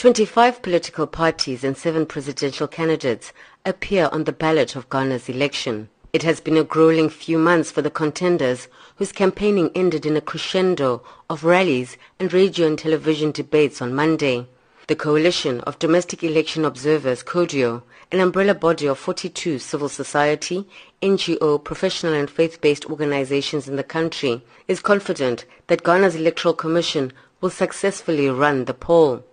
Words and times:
25 0.00 0.62
political 0.62 1.06
parties 1.06 1.62
and 1.62 1.76
seven 1.76 2.06
presidential 2.06 2.66
candidates 2.66 3.34
appear 3.66 4.08
on 4.12 4.24
the 4.24 4.32
ballot 4.32 4.74
of 4.74 4.88
Ghana's 4.88 5.28
election. 5.28 5.90
It 6.14 6.22
has 6.22 6.40
been 6.40 6.56
a 6.56 6.64
grueling 6.64 7.10
few 7.10 7.36
months 7.36 7.70
for 7.70 7.82
the 7.82 7.90
contenders 7.90 8.68
whose 8.96 9.12
campaigning 9.12 9.70
ended 9.74 10.06
in 10.06 10.16
a 10.16 10.22
crescendo 10.22 11.02
of 11.28 11.44
rallies 11.44 11.98
and 12.18 12.32
radio 12.32 12.66
and 12.66 12.78
television 12.78 13.30
debates 13.30 13.82
on 13.82 13.94
Monday. 13.94 14.46
The 14.86 14.96
Coalition 14.96 15.60
of 15.60 15.78
Domestic 15.78 16.24
Election 16.24 16.64
Observers, 16.64 17.22
CODEO, 17.22 17.82
an 18.10 18.20
umbrella 18.20 18.54
body 18.54 18.86
of 18.86 18.98
42 18.98 19.58
civil 19.58 19.90
society, 19.90 20.66
NGO, 21.02 21.62
professional 21.62 22.14
and 22.14 22.30
faith-based 22.30 22.86
organizations 22.86 23.68
in 23.68 23.76
the 23.76 23.84
country, 23.84 24.42
is 24.66 24.80
confident 24.80 25.44
that 25.66 25.82
Ghana's 25.82 26.14
Electoral 26.16 26.54
Commission 26.54 27.12
will 27.42 27.50
successfully 27.50 28.30
run 28.30 28.64
the 28.64 28.72
poll. 28.72 29.26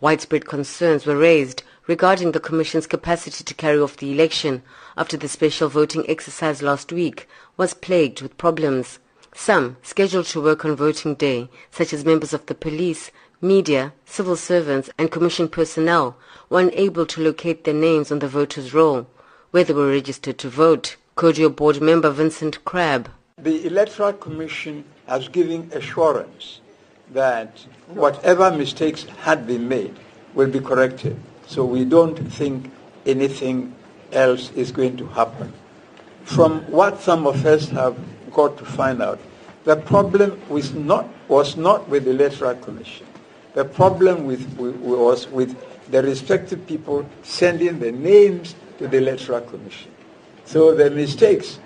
Widespread 0.00 0.46
concerns 0.46 1.06
were 1.06 1.16
raised 1.16 1.62
regarding 1.86 2.32
the 2.32 2.40
Commission's 2.40 2.86
capacity 2.86 3.44
to 3.44 3.54
carry 3.54 3.78
off 3.78 3.96
the 3.96 4.12
election 4.12 4.62
after 4.96 5.16
the 5.16 5.28
special 5.28 5.68
voting 5.68 6.04
exercise 6.08 6.62
last 6.62 6.92
week 6.92 7.28
was 7.56 7.74
plagued 7.74 8.22
with 8.22 8.38
problems. 8.38 8.98
Some 9.34 9.76
scheduled 9.82 10.26
to 10.26 10.40
work 10.40 10.64
on 10.64 10.76
voting 10.76 11.14
day, 11.14 11.48
such 11.70 11.92
as 11.92 12.04
members 12.04 12.32
of 12.32 12.46
the 12.46 12.54
police, 12.54 13.10
media, 13.40 13.92
civil 14.04 14.36
servants 14.36 14.90
and 14.98 15.10
Commission 15.10 15.48
personnel, 15.48 16.16
were 16.48 16.60
unable 16.60 17.06
to 17.06 17.22
locate 17.22 17.64
their 17.64 17.74
names 17.74 18.10
on 18.10 18.20
the 18.20 18.28
voters' 18.28 18.72
roll, 18.72 19.06
where 19.50 19.64
they 19.64 19.74
were 19.74 19.90
registered 19.90 20.38
to 20.38 20.48
vote. 20.48 20.96
CODEO 21.16 21.48
board 21.54 21.80
member 21.80 22.10
Vincent 22.10 22.64
Crabbe. 22.64 23.08
The 23.38 23.66
Electoral 23.66 24.12
Commission 24.14 24.84
has 25.06 25.28
given 25.28 25.70
assurance 25.72 26.60
that 27.12 27.58
whatever 27.88 28.50
mistakes 28.50 29.04
had 29.20 29.46
been 29.46 29.68
made 29.68 29.94
will 30.34 30.48
be 30.48 30.60
corrected. 30.60 31.16
So 31.46 31.64
we 31.64 31.84
don't 31.84 32.16
think 32.32 32.70
anything 33.04 33.74
else 34.12 34.50
is 34.52 34.72
going 34.72 34.96
to 34.98 35.06
happen. 35.06 35.52
From 36.24 36.60
what 36.70 37.00
some 37.00 37.26
of 37.26 37.46
us 37.46 37.68
have 37.68 37.96
got 38.32 38.58
to 38.58 38.64
find 38.64 39.00
out, 39.00 39.20
the 39.64 39.76
problem 39.76 40.40
was 40.48 40.74
not, 40.74 41.08
was 41.28 41.56
not 41.56 41.88
with 41.88 42.04
the 42.04 42.10
Electoral 42.10 42.54
Commission. 42.56 43.06
The 43.54 43.64
problem 43.64 44.26
with, 44.26 44.56
was 44.58 45.28
with 45.28 45.56
the 45.90 46.02
respective 46.02 46.66
people 46.66 47.08
sending 47.22 47.78
the 47.78 47.92
names 47.92 48.54
to 48.78 48.88
the 48.88 48.98
Electoral 48.98 49.40
Commission. 49.40 49.90
So 50.44 50.74
the 50.74 50.90
mistakes 50.90 51.58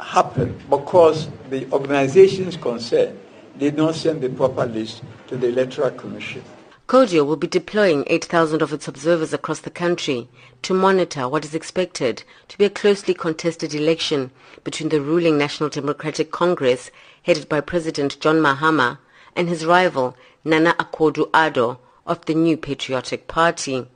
happened 0.00 0.60
because 0.68 1.28
the 1.50 1.70
organizations 1.72 2.56
concerned 2.56 3.18
did 3.58 3.76
not 3.76 3.94
send 3.94 4.20
the 4.20 4.28
proper 4.28 4.66
list 4.66 5.02
to 5.28 5.36
the 5.36 5.48
Electoral 5.48 5.90
Commission. 5.90 6.42
CODEO 6.86 7.24
will 7.24 7.36
be 7.36 7.46
deploying 7.46 8.04
8,000 8.08 8.60
of 8.60 8.72
its 8.72 8.86
observers 8.86 9.32
across 9.32 9.60
the 9.60 9.70
country 9.70 10.28
to 10.60 10.74
monitor 10.74 11.26
what 11.28 11.44
is 11.44 11.54
expected 11.54 12.24
to 12.48 12.58
be 12.58 12.66
a 12.66 12.70
closely 12.70 13.14
contested 13.14 13.74
election 13.74 14.30
between 14.64 14.90
the 14.90 15.00
ruling 15.00 15.38
National 15.38 15.70
Democratic 15.70 16.30
Congress, 16.30 16.90
headed 17.22 17.48
by 17.48 17.62
President 17.62 18.20
John 18.20 18.36
Mahama, 18.36 18.98
and 19.34 19.48
his 19.48 19.64
rival 19.64 20.14
Nana 20.44 20.74
Akufo-Addo 20.78 21.78
of 22.06 22.24
the 22.26 22.34
New 22.34 22.58
Patriotic 22.58 23.28
Party. 23.28 23.86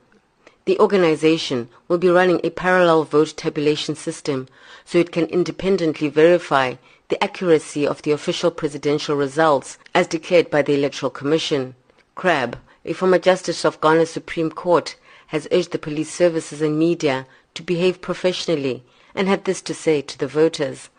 The 0.65 0.79
organization 0.79 1.69
will 1.87 1.99
be 1.99 2.09
running 2.09 2.41
a 2.43 2.49
parallel 2.49 3.03
vote 3.03 3.35
tabulation 3.37 3.95
system 3.95 4.47
so 4.83 4.97
it 4.97 5.11
can 5.11 5.25
independently 5.25 6.09
verify 6.09 6.75
the 7.09 7.23
accuracy 7.23 7.85
of 7.85 8.01
the 8.03 8.11
official 8.11 8.51
presidential 8.51 9.15
results 9.15 9.77
as 9.93 10.07
declared 10.07 10.49
by 10.49 10.61
the 10.61 10.75
Electoral 10.75 11.09
Commission. 11.09 11.75
Crabbe, 12.15 12.57
a 12.85 12.93
former 12.93 13.19
justice 13.19 13.65
of 13.65 13.81
Ghana's 13.81 14.11
Supreme 14.11 14.51
Court, 14.51 14.95
has 15.27 15.47
urged 15.51 15.71
the 15.71 15.79
police 15.79 16.11
services 16.11 16.61
and 16.61 16.79
media 16.79 17.27
to 17.55 17.63
behave 17.63 18.01
professionally 18.01 18.83
and 19.13 19.27
had 19.27 19.45
this 19.45 19.61
to 19.63 19.73
say 19.73 20.01
to 20.01 20.17
the 20.17 20.27
voters. 20.27 20.89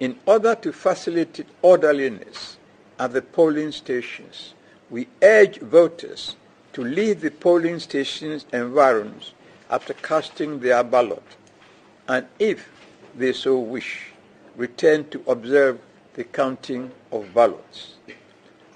In 0.00 0.16
order 0.26 0.54
to 0.54 0.72
facilitate 0.72 1.48
orderliness 1.60 2.56
at 2.98 3.12
the 3.12 3.22
polling 3.22 3.72
stations, 3.72 4.54
we 4.90 5.08
urge 5.22 5.58
voters 5.58 6.36
to 6.72 6.84
leave 6.84 7.20
the 7.20 7.30
polling 7.30 7.80
stations 7.80 8.46
environs 8.52 9.32
after 9.70 9.92
casting 9.94 10.60
their 10.60 10.82
ballot, 10.84 11.22
and 12.06 12.26
if 12.38 12.70
they 13.14 13.32
so 13.32 13.58
wish, 13.58 14.12
return 14.58 15.08
to 15.08 15.22
observe 15.28 15.78
the 16.14 16.24
counting 16.24 16.90
of 17.12 17.32
ballots. 17.32 17.94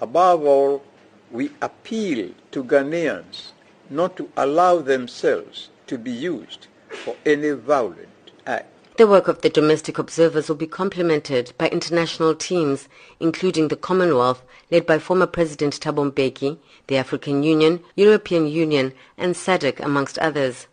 Above 0.01 0.43
all, 0.43 0.83
we 1.29 1.51
appeal 1.61 2.31
to 2.51 2.63
Ghanaians 2.63 3.51
not 3.89 4.15
to 4.17 4.29
allow 4.37 4.79
themselves 4.79 5.69
to 5.87 5.97
be 5.97 6.11
used 6.11 6.67
for 7.03 7.15
any 7.25 7.51
violent 7.51 8.31
act. 8.47 8.69
The 8.95 9.07
work 9.07 9.27
of 9.27 9.41
the 9.41 9.49
domestic 9.49 9.97
observers 9.97 10.47
will 10.47 10.55
be 10.55 10.67
complemented 10.67 11.51
by 11.57 11.67
international 11.67 12.33
teams, 12.33 12.87
including 13.19 13.67
the 13.67 13.75
Commonwealth, 13.75 14.43
led 14.71 14.85
by 14.85 14.99
former 14.99 15.27
President 15.27 15.79
Thabo 15.79 16.11
Mbeki, 16.11 16.59
the 16.87 16.97
African 16.97 17.43
Union, 17.43 17.81
European 17.95 18.47
Union, 18.47 18.93
and 19.17 19.35
SADC, 19.35 19.79
amongst 19.79 20.17
others. 20.19 20.67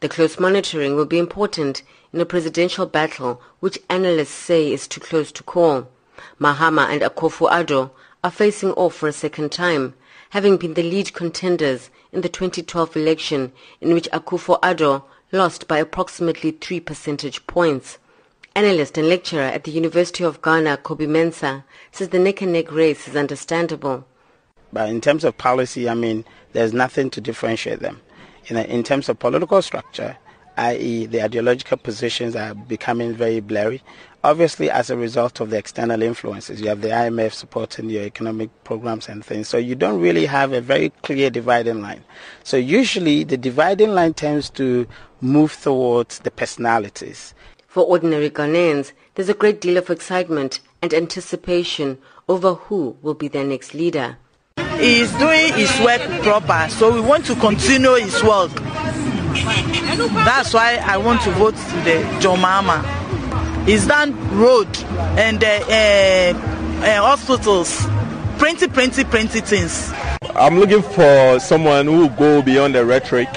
The 0.00 0.08
close 0.08 0.38
monitoring 0.38 0.94
will 0.94 1.06
be 1.06 1.18
important 1.18 1.82
in 2.12 2.20
a 2.20 2.26
presidential 2.26 2.86
battle 2.86 3.40
which 3.60 3.78
analysts 3.88 4.30
say 4.30 4.72
is 4.72 4.86
too 4.86 5.00
close 5.00 5.32
to 5.32 5.42
call. 5.42 5.88
Mahama 6.38 6.88
and 6.88 7.02
Akufo-Addo 7.02 7.90
are 8.22 8.30
facing 8.30 8.72
off 8.72 8.94
for 8.94 9.08
a 9.08 9.12
second 9.12 9.52
time, 9.52 9.94
having 10.30 10.58
been 10.58 10.74
the 10.74 10.82
lead 10.82 11.14
contenders 11.14 11.90
in 12.12 12.20
the 12.20 12.28
2012 12.28 12.96
election 12.96 13.52
in 13.80 13.94
which 13.94 14.10
Akufo-Addo 14.12 15.02
lost 15.32 15.66
by 15.66 15.78
approximately 15.78 16.50
3 16.50 16.80
percentage 16.80 17.46
points. 17.46 17.98
Analyst 18.54 18.96
and 18.96 19.08
lecturer 19.08 19.42
at 19.42 19.64
the 19.64 19.70
University 19.70 20.24
of 20.24 20.40
Ghana, 20.40 20.78
Kobby 20.78 21.06
Mensah, 21.06 21.64
says 21.92 22.08
the 22.08 22.18
neck-and-neck 22.18 22.70
race 22.72 23.08
is 23.08 23.16
understandable. 23.16 24.06
But 24.72 24.88
in 24.88 25.00
terms 25.00 25.24
of 25.24 25.38
policy, 25.38 25.88
I 25.88 25.94
mean, 25.94 26.24
there's 26.52 26.72
nothing 26.72 27.10
to 27.10 27.20
differentiate 27.20 27.80
them. 27.80 28.00
In, 28.46 28.56
in 28.56 28.82
terms 28.82 29.08
of 29.08 29.18
political 29.18 29.60
structure, 29.62 30.16
i.e., 30.56 31.06
the 31.06 31.22
ideological 31.22 31.76
positions 31.76 32.34
are 32.34 32.54
becoming 32.54 33.14
very 33.14 33.40
blurry. 33.40 33.82
Obviously, 34.24 34.70
as 34.70 34.90
a 34.90 34.96
result 34.96 35.40
of 35.40 35.50
the 35.50 35.58
external 35.58 36.02
influences, 36.02 36.60
you 36.60 36.68
have 36.68 36.80
the 36.80 36.88
IMF 36.88 37.32
supporting 37.32 37.90
your 37.90 38.02
economic 38.02 38.50
programs 38.64 39.08
and 39.08 39.24
things. 39.24 39.48
So 39.48 39.58
you 39.58 39.74
don't 39.74 40.00
really 40.00 40.26
have 40.26 40.52
a 40.52 40.60
very 40.60 40.90
clear 41.02 41.30
dividing 41.30 41.82
line. 41.82 42.02
So 42.42 42.56
usually, 42.56 43.24
the 43.24 43.36
dividing 43.36 43.92
line 43.94 44.14
tends 44.14 44.50
to 44.50 44.86
move 45.20 45.56
towards 45.60 46.20
the 46.20 46.30
personalities. 46.30 47.34
For 47.68 47.84
ordinary 47.84 48.30
Ghanaians, 48.30 48.92
there's 49.14 49.28
a 49.28 49.34
great 49.34 49.60
deal 49.60 49.76
of 49.76 49.90
excitement 49.90 50.60
and 50.80 50.94
anticipation 50.94 51.98
over 52.28 52.54
who 52.54 52.96
will 53.02 53.14
be 53.14 53.28
their 53.28 53.44
next 53.44 53.74
leader. 53.74 54.16
He's 54.78 55.10
doing 55.12 55.52
his 55.54 55.80
work 55.80 56.02
proper, 56.22 56.68
so 56.70 56.92
we 56.92 57.00
want 57.00 57.24
to 57.26 57.34
continue 57.36 57.94
his 57.94 58.22
work. 58.22 58.50
That's 60.24 60.52
why 60.52 60.76
I 60.84 60.96
want 60.98 61.22
to 61.22 61.30
vote 61.32 61.54
to 61.56 61.76
the 61.84 62.18
John 62.20 62.38
Mahama. 62.38 62.84
He's 63.66 63.86
done 63.86 64.12
road 64.38 64.68
and 65.18 65.42
uh, 65.42 65.46
uh, 65.46 66.32
uh, 66.84 67.00
hospitals, 67.02 67.84
plenty, 68.38 68.68
plenty, 68.68 69.04
plenty 69.04 69.40
things. 69.40 69.92
I'm 70.34 70.58
looking 70.58 70.82
for 70.82 71.40
someone 71.40 71.86
who 71.86 71.98
will 71.98 72.08
go 72.10 72.42
beyond 72.42 72.74
the 72.74 72.84
rhetoric 72.84 73.28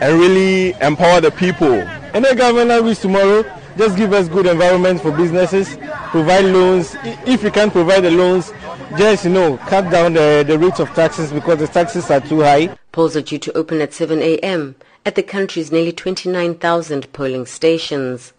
and 0.00 0.18
really 0.18 0.72
empower 0.80 1.20
the 1.20 1.30
people. 1.30 1.74
And 2.14 2.24
the 2.24 2.34
government 2.34 2.82
who's 2.82 2.98
tomorrow, 2.98 3.44
just 3.76 3.96
give 3.96 4.12
us 4.12 4.28
good 4.28 4.46
environment 4.46 5.00
for 5.00 5.12
businesses, 5.12 5.76
provide 6.10 6.44
loans. 6.46 6.96
If 7.26 7.42
you 7.42 7.50
can't 7.50 7.72
provide 7.72 8.00
the 8.00 8.10
loans, 8.10 8.52
just 8.96 9.24
you 9.24 9.30
know, 9.30 9.56
cut 9.58 9.90
down 9.90 10.14
the, 10.14 10.44
the 10.46 10.58
rates 10.58 10.80
of 10.80 10.88
taxes 10.90 11.32
because 11.32 11.58
the 11.58 11.66
taxes 11.66 12.10
are 12.10 12.20
too 12.20 12.40
high. 12.40 12.76
Polls 12.92 13.16
are 13.16 13.22
due 13.22 13.38
to 13.38 13.52
open 13.56 13.80
at 13.80 13.92
7 13.92 14.20
a.m. 14.20 14.74
at 15.06 15.14
the 15.14 15.22
country's 15.22 15.72
nearly 15.72 15.92
29,000 15.92 17.12
polling 17.12 17.46
stations. 17.46 18.32